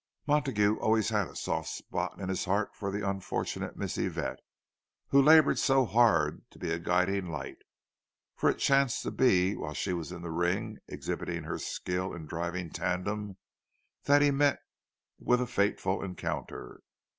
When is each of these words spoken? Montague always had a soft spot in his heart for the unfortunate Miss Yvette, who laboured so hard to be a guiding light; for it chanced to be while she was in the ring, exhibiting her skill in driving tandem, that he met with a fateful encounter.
Montague 0.25 0.77
always 0.79 1.09
had 1.09 1.27
a 1.27 1.35
soft 1.35 1.69
spot 1.69 2.19
in 2.19 2.27
his 2.27 2.45
heart 2.45 2.75
for 2.75 2.89
the 2.91 3.07
unfortunate 3.07 3.77
Miss 3.77 3.99
Yvette, 3.99 4.39
who 5.09 5.21
laboured 5.21 5.59
so 5.59 5.85
hard 5.85 6.41
to 6.49 6.57
be 6.57 6.71
a 6.71 6.79
guiding 6.79 7.27
light; 7.29 7.59
for 8.35 8.49
it 8.49 8.57
chanced 8.57 9.03
to 9.03 9.11
be 9.11 9.55
while 9.55 9.75
she 9.75 9.93
was 9.93 10.11
in 10.11 10.23
the 10.23 10.31
ring, 10.31 10.79
exhibiting 10.87 11.43
her 11.43 11.59
skill 11.59 12.15
in 12.15 12.25
driving 12.25 12.71
tandem, 12.71 13.37
that 14.05 14.23
he 14.23 14.31
met 14.31 14.63
with 15.19 15.39
a 15.39 15.45
fateful 15.45 16.01
encounter. 16.03 16.81